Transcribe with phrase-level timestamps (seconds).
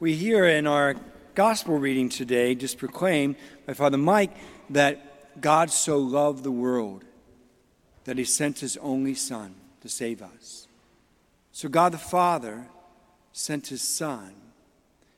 [0.00, 0.96] We hear in our
[1.36, 4.36] gospel reading today, just proclaimed by Father Mike,
[4.70, 7.04] that God so loved the world
[8.02, 10.66] that he sent his only Son to save us.
[11.52, 12.66] So God the Father
[13.32, 14.34] sent his Son.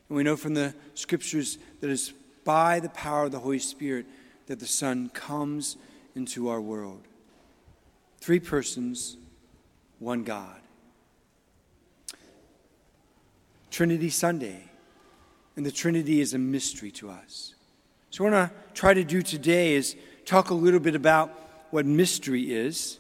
[0.09, 2.13] And we know from the scriptures that it's
[2.45, 4.05] by the power of the Holy Spirit
[4.47, 5.79] that the Son comes
[6.15, 7.01] into our world.
[8.21, 9.17] Three persons,
[9.99, 10.61] one God.
[13.77, 14.63] Trinity Sunday,
[15.55, 17.55] and the Trinity is a mystery to us.
[18.09, 21.29] So, what I want to try to do today is talk a little bit about
[21.73, 22.99] what mystery is,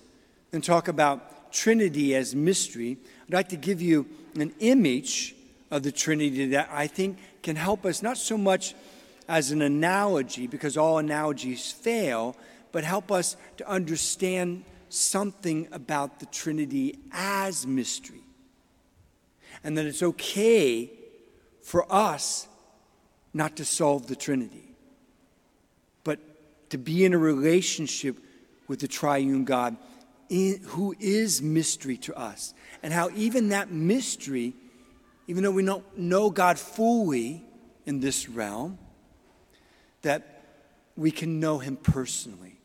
[0.52, 2.98] and talk about Trinity as mystery.
[3.26, 4.04] I'd like to give you
[4.38, 5.34] an image
[5.70, 8.74] of the Trinity that I think can help us not so much
[9.28, 12.36] as an analogy, because all analogies fail,
[12.72, 18.25] but help us to understand something about the Trinity as mystery
[19.64, 20.90] and that it's okay
[21.62, 22.46] for us
[23.34, 24.74] not to solve the Trinity,
[26.04, 26.18] but
[26.70, 28.16] to be in a relationship
[28.68, 29.76] with the triune God
[30.28, 32.54] in, who is mystery to us.
[32.82, 34.54] And how even that mystery,
[35.26, 37.44] even though we don't know God fully
[37.84, 38.78] in this realm,
[40.02, 40.44] that
[40.96, 42.56] we can know Him personally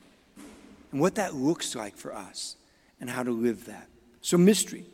[0.91, 2.55] and what that looks like for us
[2.99, 3.87] and how to live that.
[4.21, 4.85] So, mystery.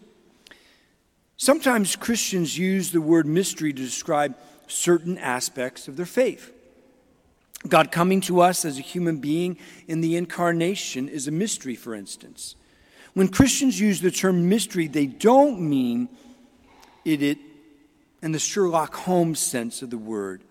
[1.37, 4.35] Sometimes Christians use the word mystery to describe
[4.67, 6.51] certain aspects of their faith.
[7.67, 11.93] God coming to us as a human being in the incarnation is a mystery, for
[11.93, 12.55] instance.
[13.13, 16.09] When Christians use the term mystery, they don't mean
[17.05, 17.37] it, it
[18.21, 20.41] in the Sherlock Holmes sense of the word,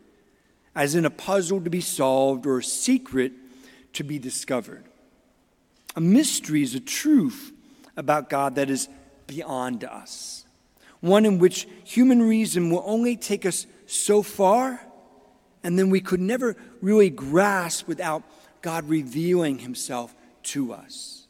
[0.74, 3.32] as in a puzzle to be solved or a secret
[3.94, 4.84] to be discovered.
[5.96, 7.52] A mystery is a truth
[7.96, 8.88] about God that is
[9.26, 10.45] beyond us
[11.06, 14.80] one in which human reason will only take us so far,
[15.62, 18.22] and then we could never really grasp without
[18.62, 20.14] God revealing himself
[20.44, 21.26] to us.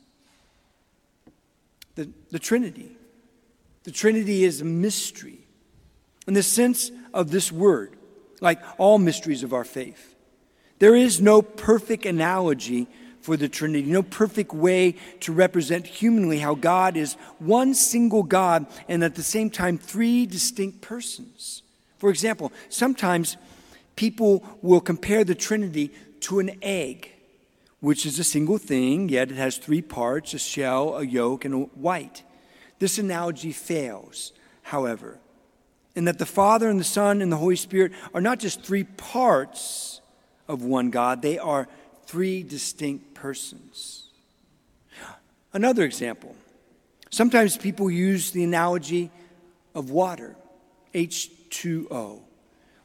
[1.94, 2.96] The, the Trinity.
[3.84, 5.46] The Trinity is a mystery
[6.26, 7.96] in the sense of this word,
[8.40, 10.14] like all mysteries of our faith.
[10.78, 12.88] There is no perfect analogy
[13.26, 18.66] for the Trinity, no perfect way to represent humanly how God is one single God
[18.88, 21.64] and at the same time three distinct persons.
[21.98, 23.36] For example, sometimes
[23.96, 27.10] people will compare the Trinity to an egg,
[27.80, 31.54] which is a single thing, yet it has three parts a shell, a yolk, and
[31.54, 32.22] a white.
[32.78, 34.32] This analogy fails,
[34.62, 35.18] however,
[35.96, 38.84] in that the Father and the Son and the Holy Spirit are not just three
[38.84, 40.00] parts
[40.46, 41.66] of one God, they are
[42.06, 44.04] three distinct persons.
[45.52, 46.36] Another example
[47.10, 49.10] sometimes people use the analogy
[49.74, 50.36] of water,
[50.94, 52.20] H2O,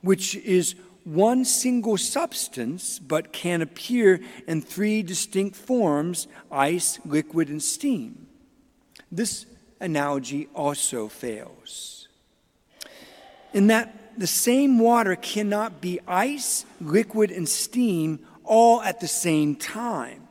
[0.02, 7.62] which is one single substance but can appear in three distinct forms ice, liquid, and
[7.62, 8.28] steam.
[9.12, 9.46] This
[9.80, 12.08] analogy also fails.
[13.54, 18.20] In that the same water cannot be ice, liquid, and steam
[18.52, 20.28] all at the same time.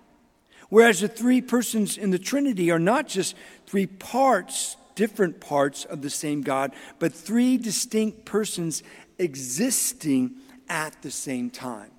[0.68, 3.34] Whereas the three persons in the Trinity are not just
[3.66, 8.82] three parts, different parts of the same God, but three distinct persons
[9.18, 10.34] existing
[10.68, 11.90] at the same time.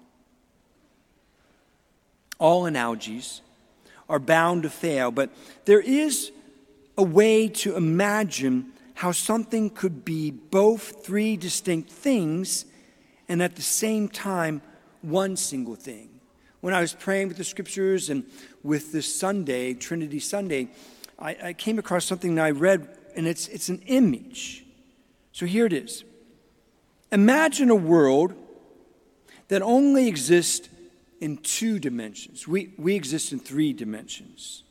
[2.38, 3.42] All analogies
[4.08, 5.32] are bound to fail, but
[5.66, 6.32] there is
[7.00, 12.66] a way to imagine how something could be both three distinct things
[13.28, 14.62] and at the same time
[15.02, 16.11] one single thing.
[16.62, 18.24] When I was praying with the scriptures and
[18.64, 20.70] with this Sunday, Trinity Sunday,
[21.18, 24.64] I, I came across something that I read, and it's, it's an image.
[25.32, 26.04] So here it is
[27.12, 28.34] Imagine a world
[29.50, 30.70] that only exists
[31.20, 32.48] in two dimensions.
[32.48, 34.64] We, we exist in three dimensions.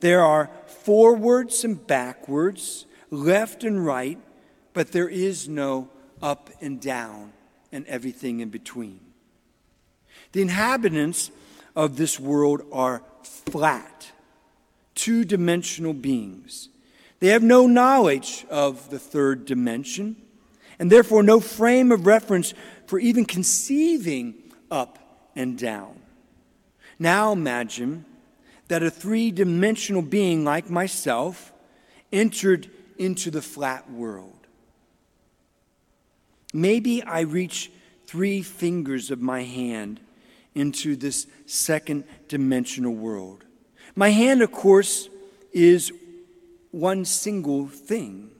[0.00, 4.18] There are forwards and backwards, left and right,
[4.72, 5.90] but there is no
[6.22, 7.32] up and down
[7.70, 9.00] and everything in between.
[10.34, 11.30] The inhabitants
[11.76, 14.10] of this world are flat,
[14.96, 16.70] two dimensional beings.
[17.20, 20.16] They have no knowledge of the third dimension,
[20.80, 22.52] and therefore no frame of reference
[22.88, 24.34] for even conceiving
[24.72, 24.98] up
[25.36, 26.00] and down.
[26.98, 28.04] Now imagine
[28.66, 31.52] that a three dimensional being like myself
[32.12, 34.48] entered into the flat world.
[36.52, 37.70] Maybe I reach
[38.08, 40.00] three fingers of my hand
[40.54, 43.44] into this second dimensional world.
[43.96, 45.08] My hand, of course,
[45.52, 45.92] is
[46.70, 48.30] one single thing.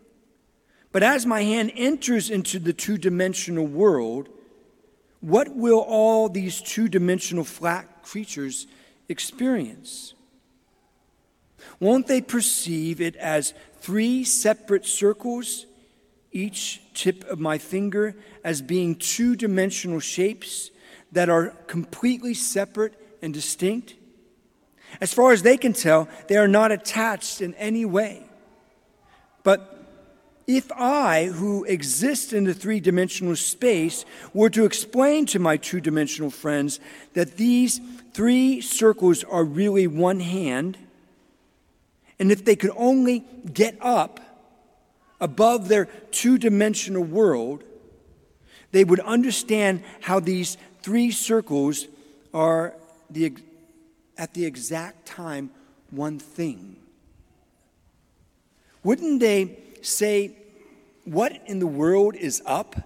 [0.92, 4.28] But as my hand enters into the two dimensional world,
[5.20, 8.66] what will all these two dimensional flat creatures
[9.08, 10.14] experience?
[11.80, 15.66] Won't they perceive it as three separate circles,
[16.30, 20.70] each tip of my finger as being two dimensional shapes
[21.14, 23.94] that are completely separate and distinct?
[25.00, 28.22] As far as they can tell, they are not attached in any way.
[29.42, 29.70] But
[30.46, 35.80] if I, who exist in the three dimensional space, were to explain to my two
[35.80, 36.80] dimensional friends
[37.14, 37.80] that these
[38.12, 40.78] three circles are really one hand,
[42.18, 44.20] and if they could only get up
[45.20, 47.64] above their two dimensional world,
[48.72, 51.88] they would understand how these three circles
[52.34, 52.74] are
[53.08, 53.34] the,
[54.18, 55.48] at the exact time
[55.90, 56.76] one thing.
[58.82, 60.36] Wouldn't they say,
[61.06, 62.76] What in the world is up?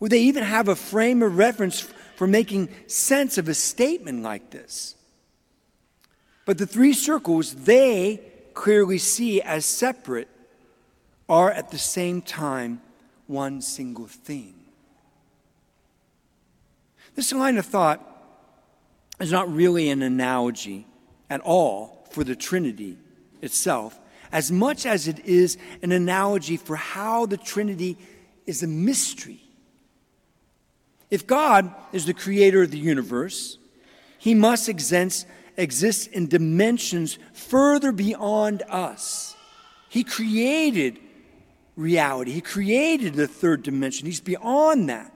[0.00, 1.80] Would they even have a frame of reference
[2.16, 4.94] for making sense of a statement like this?
[6.46, 8.22] But the three circles they
[8.54, 10.28] clearly see as separate
[11.28, 12.80] are at the same time
[13.26, 14.55] one single thing.
[17.16, 18.02] This line of thought
[19.18, 20.86] is not really an analogy
[21.30, 22.98] at all for the Trinity
[23.40, 23.98] itself,
[24.30, 27.96] as much as it is an analogy for how the Trinity
[28.44, 29.40] is a mystery.
[31.10, 33.58] If God is the creator of the universe,
[34.18, 35.26] he must exist,
[35.56, 39.34] exist in dimensions further beyond us.
[39.88, 40.98] He created
[41.76, 44.06] reality, He created the third dimension.
[44.06, 45.15] He's beyond that.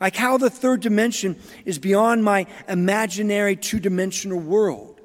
[0.00, 5.00] Like how the third dimension is beyond my imaginary two dimensional world.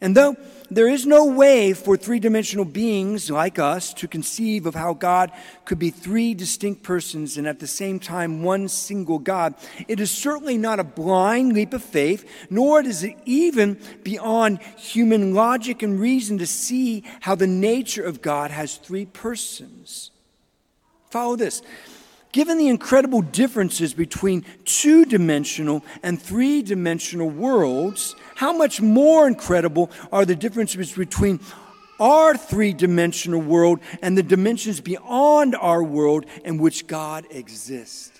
[0.00, 0.36] And though
[0.70, 5.32] there is no way for three dimensional beings like us to conceive of how God
[5.64, 9.54] could be three distinct persons and at the same time one single God,
[9.88, 15.34] it is certainly not a blind leap of faith, nor is it even beyond human
[15.34, 20.12] logic and reason to see how the nature of God has three persons.
[21.10, 21.62] Follow this.
[22.38, 29.90] Given the incredible differences between two dimensional and three dimensional worlds, how much more incredible
[30.12, 31.40] are the differences between
[31.98, 38.12] our three dimensional world and the dimensions beyond our world in which God exists?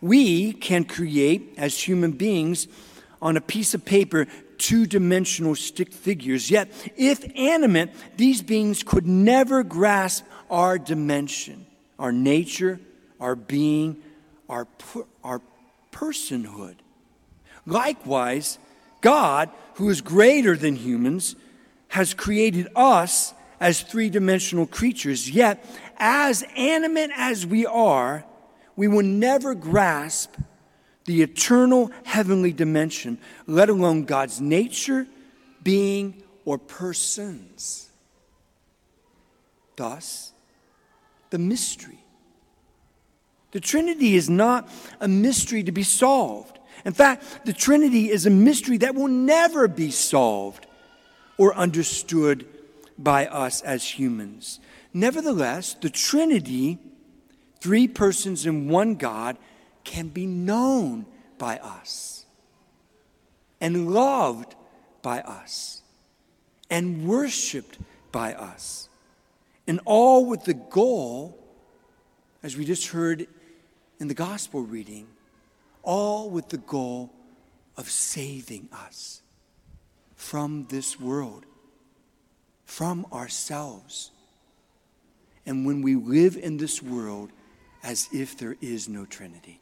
[0.00, 2.68] We can create, as human beings,
[3.20, 6.48] on a piece of paper, two dimensional stick figures.
[6.48, 11.65] Yet, if animate, these beings could never grasp our dimension
[11.98, 12.80] our nature,
[13.20, 14.02] our being,
[14.48, 14.66] our,
[15.24, 15.40] our
[15.92, 16.76] personhood.
[17.64, 18.58] Likewise,
[19.00, 21.36] God, who is greater than humans,
[21.88, 25.30] has created us as three dimensional creatures.
[25.30, 25.64] Yet,
[25.98, 28.24] as animate as we are,
[28.76, 30.34] we will never grasp
[31.06, 35.06] the eternal heavenly dimension, let alone God's nature,
[35.62, 37.88] being, or persons.
[39.76, 40.32] Thus,
[41.30, 41.98] the mystery.
[43.52, 44.68] The Trinity is not
[45.00, 46.58] a mystery to be solved.
[46.84, 50.66] In fact, the Trinity is a mystery that will never be solved
[51.38, 52.46] or understood
[52.98, 54.60] by us as humans.
[54.92, 56.78] Nevertheless, the Trinity,
[57.60, 59.36] three persons in one God,
[59.84, 61.06] can be known
[61.38, 62.24] by us
[63.60, 64.54] and loved
[65.02, 65.82] by us
[66.70, 67.78] and worshiped
[68.12, 68.85] by us.
[69.66, 71.38] And all with the goal,
[72.42, 73.26] as we just heard
[73.98, 75.08] in the gospel reading,
[75.82, 77.12] all with the goal
[77.76, 79.22] of saving us
[80.14, 81.44] from this world,
[82.64, 84.10] from ourselves.
[85.44, 87.30] And when we live in this world
[87.82, 89.60] as if there is no Trinity.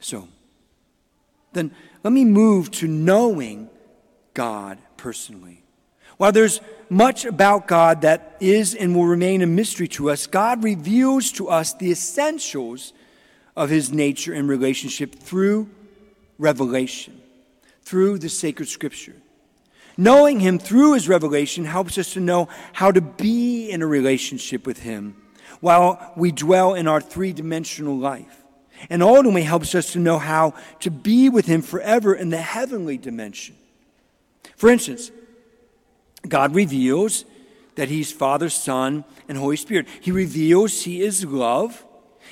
[0.00, 0.28] So,
[1.52, 3.68] then let me move to knowing
[4.32, 5.64] God personally.
[6.18, 6.60] While there's
[6.90, 11.48] much about God that is and will remain a mystery to us, God reveals to
[11.48, 12.92] us the essentials
[13.56, 15.70] of his nature and relationship through
[16.38, 17.20] revelation,
[17.82, 19.16] through the sacred scripture.
[19.96, 24.66] Knowing him through his revelation helps us to know how to be in a relationship
[24.66, 25.16] with him
[25.60, 28.44] while we dwell in our three dimensional life.
[28.90, 32.96] And ultimately helps us to know how to be with him forever in the heavenly
[32.96, 33.56] dimension.
[34.56, 35.10] For instance,
[36.28, 37.24] God reveals
[37.74, 39.86] that He's Father, Son, and Holy Spirit.
[40.00, 41.84] He reveals He is love.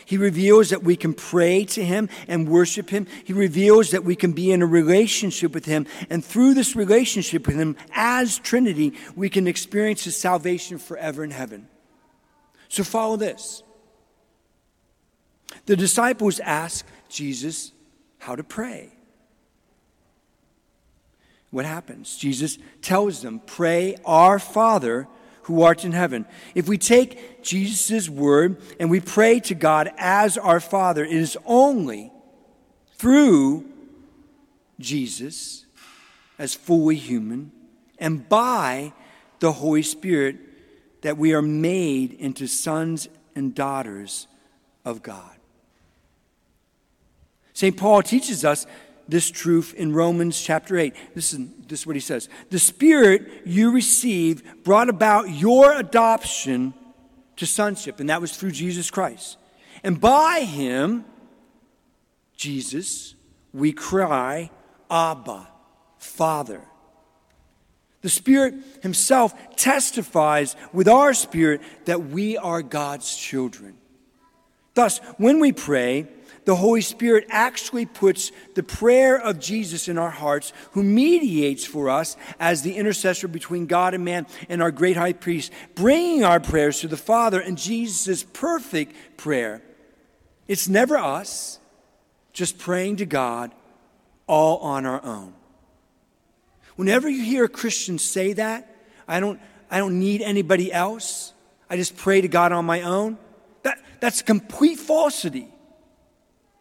[0.04, 3.06] He reveals that we can pray to Him and worship Him.
[3.24, 5.86] He reveals that we can be in a relationship with Him.
[6.10, 11.30] And through this relationship with Him, as Trinity, we can experience His salvation forever in
[11.30, 11.68] heaven.
[12.68, 13.62] So follow this.
[15.66, 17.72] The disciples ask Jesus
[18.18, 18.95] how to pray.
[21.50, 22.16] What happens?
[22.16, 25.08] Jesus tells them, Pray, Our Father
[25.46, 26.26] who art in heaven.
[26.56, 31.38] If we take Jesus' word and we pray to God as our Father, it is
[31.46, 32.10] only
[32.96, 33.64] through
[34.80, 35.64] Jesus
[36.36, 37.52] as fully human
[37.98, 38.92] and by
[39.38, 40.36] the Holy Spirit
[41.02, 44.26] that we are made into sons and daughters
[44.84, 45.30] of God.
[47.52, 47.76] St.
[47.76, 48.66] Paul teaches us
[49.08, 50.94] this truth in Romans chapter 8.
[51.14, 56.74] This is, this is what he says The Spirit you received brought about your adoption
[57.36, 59.36] to sonship, and that was through Jesus Christ.
[59.84, 61.04] And by him,
[62.36, 63.14] Jesus,
[63.52, 64.50] we cry,
[64.90, 65.48] Abba,
[65.98, 66.62] Father.
[68.02, 73.76] The Spirit Himself testifies with our spirit that we are God's children.
[74.76, 76.06] Thus, when we pray,
[76.44, 81.88] the Holy Spirit actually puts the prayer of Jesus in our hearts, who mediates for
[81.88, 86.40] us as the intercessor between God and man and our great high priest, bringing our
[86.40, 89.62] prayers to the Father and Jesus' perfect prayer.
[90.46, 91.58] It's never us
[92.34, 93.52] just praying to God
[94.26, 95.32] all on our own.
[96.76, 98.76] Whenever you hear a Christian say that,
[99.08, 99.40] I don't,
[99.70, 101.32] I don't need anybody else.
[101.70, 103.16] I just pray to God on my own.
[103.66, 105.48] That, that's complete falsity.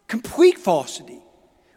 [0.08, 1.20] Complete falsity.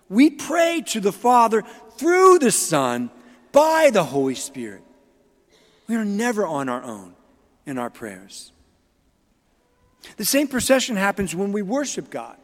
[0.09, 1.65] We pray to the Father
[1.99, 3.11] through the Son
[3.53, 4.81] by the Holy Spirit.
[5.87, 7.15] We are never on our own
[7.67, 8.53] in our prayers.
[10.17, 12.39] The same procession happens when we worship God.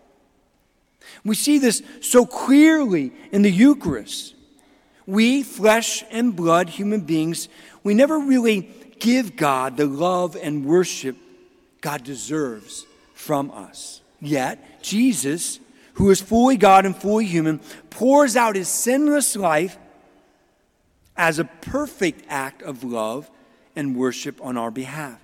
[1.24, 4.34] We see this so clearly in the Eucharist.
[5.06, 7.48] We, flesh and blood human beings,
[7.82, 11.16] we never really give God the love and worship
[11.84, 14.00] God deserves from us.
[14.20, 15.60] Yet, Jesus
[15.94, 17.60] who is fully God and fully human,
[17.90, 19.78] pours out his sinless life
[21.16, 23.30] as a perfect act of love
[23.76, 25.20] and worship on our behalf.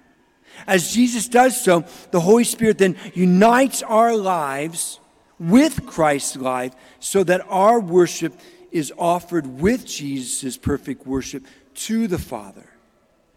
[0.67, 5.01] As Jesus does so, the Holy Spirit then unites our lives
[5.39, 8.39] with Christ's life so that our worship
[8.71, 12.69] is offered with Jesus' perfect worship to the Father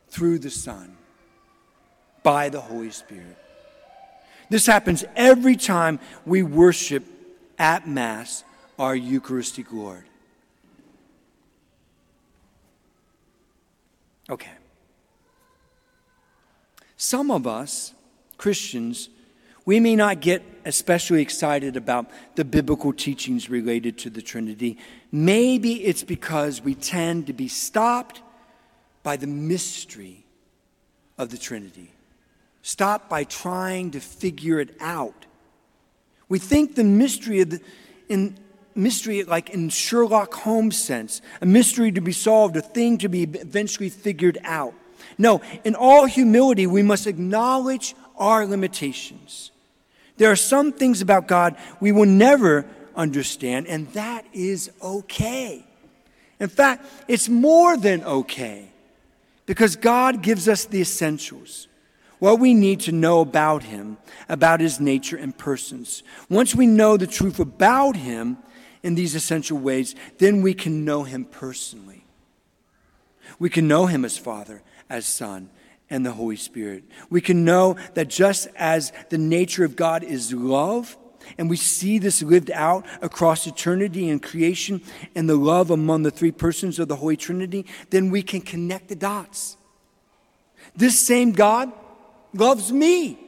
[0.10, 0.93] through the Son
[2.24, 3.38] by the Holy Spirit.
[4.50, 7.04] This happens every time we worship
[7.58, 8.44] at Mass
[8.80, 10.04] our Eucharistic Lord.
[14.30, 14.52] Okay.
[16.98, 17.94] Some of us,
[18.38, 19.10] Christians,
[19.66, 24.78] we may not get especially excited about the biblical teachings related to the Trinity.
[25.12, 28.22] Maybe it's because we tend to be stopped
[29.04, 30.26] by the mystery
[31.18, 31.92] of the Trinity,
[32.64, 35.28] stopped by trying to figure it out.
[36.30, 37.62] We think the mystery of the,
[38.10, 38.40] in
[38.74, 43.24] mystery like in Sherlock Holmes sense, a mystery to be solved, a thing to be
[43.24, 44.74] eventually figured out.
[45.18, 49.52] No, in all humility, we must acknowledge our limitations.
[50.18, 52.66] There are some things about God we will never
[52.96, 55.66] understand, and that is okay.
[56.40, 58.70] In fact, it's more than okay
[59.46, 61.68] because God gives us the essentials
[62.24, 63.98] what we need to know about him,
[64.30, 66.04] about his nature and persons.
[66.30, 68.38] Once we know the truth about him
[68.82, 72.06] in these essential ways, then we can know him personally.
[73.40, 75.50] We can know him as Father, as Son,
[75.90, 76.86] and the Holy Spirit.
[77.10, 80.96] We can know that just as the nature of God is love,
[81.38, 84.82] and we see this lived out across eternity and creation
[85.14, 88.88] and the love among the three persons of the Holy Trinity, then we can connect
[88.88, 89.58] the dots.
[90.74, 91.74] This same God
[92.34, 93.20] loves me.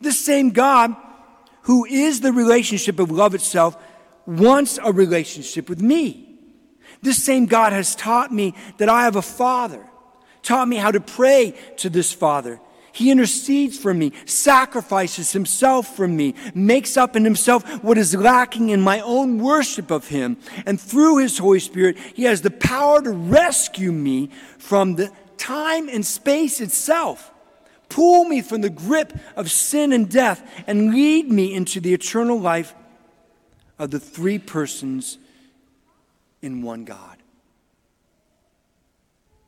[0.00, 0.96] The same God
[1.62, 3.76] who is the relationship of love itself
[4.26, 6.38] wants a relationship with me.
[7.02, 9.84] This same God has taught me that I have a Father,
[10.42, 12.60] taught me how to pray to this Father.
[12.92, 18.68] He intercedes for me, sacrifices himself for me, makes up in himself what is lacking
[18.68, 20.36] in my own worship of him.
[20.66, 25.88] And through his Holy Spirit, he has the power to rescue me from the time
[25.88, 27.31] and space itself
[27.92, 32.40] pull me from the grip of sin and death, and lead me into the eternal
[32.40, 32.74] life
[33.78, 35.18] of the three persons
[36.40, 37.18] in one God.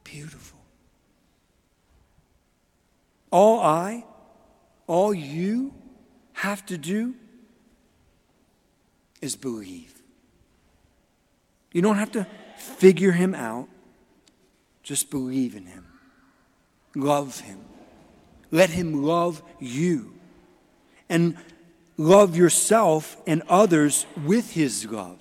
[0.04, 0.60] Beautiful.
[3.30, 4.04] All I,
[4.86, 5.74] all you,
[6.34, 7.14] have to do
[9.20, 10.02] is believe.
[11.72, 12.26] You don't have to
[12.58, 13.68] figure him out,
[14.82, 15.86] just believe in him.
[16.94, 17.58] Love him.
[18.54, 20.14] Let him love you.
[21.08, 21.36] And
[21.96, 25.18] love yourself and others with his love.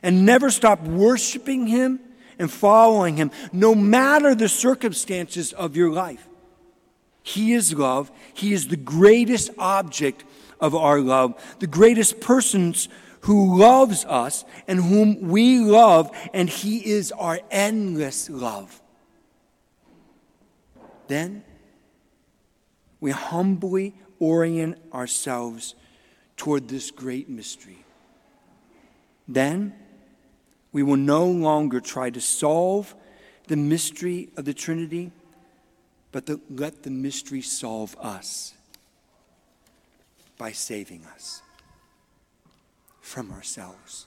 [0.00, 1.98] And never stop worshiping him
[2.38, 6.28] and following him, no matter the circumstances of your life.
[7.24, 8.12] He is love.
[8.32, 10.22] He is the greatest object
[10.60, 12.88] of our love, the greatest persons
[13.22, 18.80] who loves us and whom we love, and He is our endless love.
[21.08, 21.42] Then
[23.00, 25.74] we humbly orient ourselves
[26.36, 27.84] toward this great mystery.
[29.28, 29.74] Then
[30.72, 32.94] we will no longer try to solve
[33.48, 35.12] the mystery of the Trinity,
[36.12, 38.54] but to let the mystery solve us
[40.38, 41.42] by saving us
[43.00, 44.06] from ourselves.